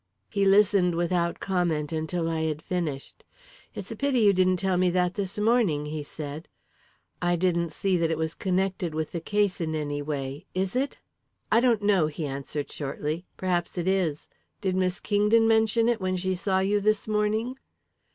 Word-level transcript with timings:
He 0.31 0.45
listened 0.47 0.95
without 0.95 1.39
comment 1.39 1.91
until 1.91 2.27
I 2.27 2.41
had 2.45 2.63
finished. 2.63 3.23
"It's 3.75 3.91
a 3.91 3.95
pity 3.95 4.21
you 4.21 4.33
didn't 4.33 4.57
tell 4.57 4.75
me 4.77 4.89
that 4.89 5.13
this 5.13 5.37
morning," 5.37 5.85
he 5.85 6.01
said. 6.01 6.47
"I 7.21 7.35
didn't 7.35 7.69
see 7.69 7.97
that 7.97 8.09
it 8.09 8.17
was 8.17 8.33
connected 8.33 8.95
with 8.95 9.11
the 9.11 9.21
case 9.21 9.61
in 9.61 9.75
any 9.75 10.01
way. 10.01 10.47
Is 10.55 10.75
it?" 10.75 10.97
"I 11.51 11.59
don't 11.59 11.83
know," 11.83 12.07
he 12.07 12.25
answered 12.25 12.71
slowly. 12.71 13.27
"Perhaps 13.37 13.77
it 13.77 13.87
is. 13.87 14.27
Did 14.59 14.75
Miss 14.75 14.99
Kingdon 14.99 15.47
mention 15.47 15.87
it 15.87 16.01
when 16.01 16.17
she 16.17 16.33
saw 16.33 16.61
you 16.61 16.79
this 16.79 17.07
morning?" 17.07 17.59